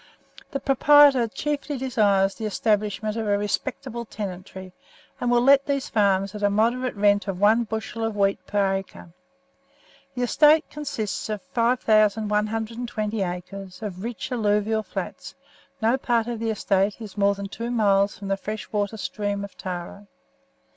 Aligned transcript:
The 0.49 0.59
proprietor 0.59 1.27
chiefly 1.27 1.77
desires 1.77 2.33
the 2.33 2.47
establishment 2.47 3.15
of 3.15 3.27
a 3.27 3.37
Respectable 3.37 4.03
Tenantry, 4.03 4.71
and 5.19 5.29
will 5.29 5.43
let 5.43 5.67
these 5.67 5.89
farms 5.89 6.33
at 6.33 6.41
the 6.41 6.49
moderate 6.49 6.95
rent 6.95 7.27
of 7.27 7.39
one 7.39 7.65
bushel 7.65 8.03
of 8.03 8.15
wheat 8.17 8.43
per 8.47 8.73
acre. 8.73 9.11
The 10.15 10.23
estate 10.23 10.65
consists 10.71 11.29
of 11.29 11.39
5,120 11.53 13.21
acres 13.21 13.83
of 13.83 14.03
rich 14.03 14.31
alluvial 14.31 14.81
flats; 14.81 15.35
no 15.83 15.99
part 15.99 16.25
of 16.25 16.39
the 16.39 16.49
estate 16.49 16.99
is 16.99 17.15
more 17.15 17.35
than 17.35 17.47
two 17.47 17.69
miles 17.69 18.17
from 18.17 18.29
the 18.29 18.37
freshwater 18.37 18.97
stream 18.97 19.43
of 19.43 19.55
Tarra. 19.55 20.07